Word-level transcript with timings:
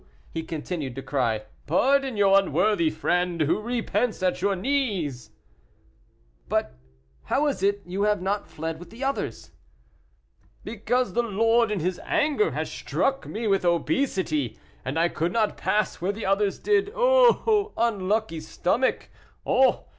he 0.31 0.41
continued 0.41 0.95
to 0.95 1.01
cry, 1.03 1.43
"pardon 1.67 2.17
your 2.17 2.39
unworthy 2.39 2.89
friend, 2.89 3.41
who 3.41 3.61
repents 3.61 4.23
at 4.23 4.41
your 4.41 4.55
knees." 4.55 5.29
"But 6.49 6.73
how 7.25 7.45
is 7.45 7.61
it 7.61 7.83
you 7.85 8.01
have 8.01 8.19
not 8.19 8.47
fled 8.47 8.79
with 8.79 8.89
the 8.89 9.03
others?" 9.03 9.51
"Because 10.63 11.13
the 11.13 11.21
Lord 11.21 11.69
in 11.69 11.81
His 11.81 11.99
anger 12.03 12.49
has 12.49 12.71
struck 12.71 13.27
me 13.27 13.45
with 13.47 13.63
obesity, 13.63 14.57
and 14.83 14.97
I 14.97 15.07
could 15.07 15.33
not 15.33 15.55
pass 15.55 16.01
where 16.01 16.11
the 16.11 16.25
others 16.25 16.57
did. 16.57 16.91
Oh! 16.95 17.71
unlucky 17.77 18.39
stomach! 18.39 19.07
Oh! 19.45 19.85